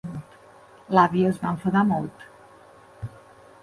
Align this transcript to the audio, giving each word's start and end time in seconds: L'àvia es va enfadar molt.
L'àvia 0.95 1.29
es 1.33 1.39
va 1.43 1.53
enfadar 1.53 1.87
molt. 1.93 2.29